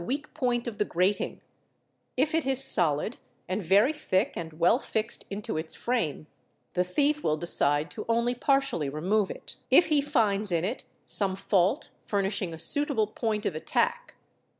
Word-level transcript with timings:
weak 0.03 0.33
point 0.33 0.65
of 0.65 0.79
the 0.79 0.83
grating; 0.85 1.39
if 2.17 2.33
it 2.33 2.43
is 2.47 2.63
solid 2.63 3.17
and 3.47 3.61
very, 3.61 3.93
thick 3.93 4.33
and 4.35 4.53
well 4.53 4.79
fixed 4.79 5.25
into 5.29 5.57
its 5.57 5.75
frame, 5.75 6.25
the 6.73 6.83
thief 6.83 7.23
will 7.23 7.37
decide 7.37 7.91
to 7.91 8.03
only 8.09 8.33
partially 8.33 8.89
remove 8.89 9.29
it, 9.29 9.57
if 9.69 9.89
he 9.89 10.01
finds 10.01 10.51
in 10.51 10.65
it 10.65 10.85
some 11.05 11.35
fault 11.35 11.91
furnishing 12.03 12.51
a 12.51 12.57
suitable 12.57 13.05
point 13.05 13.45
of 13.45 13.53
attack. 13.55 14.15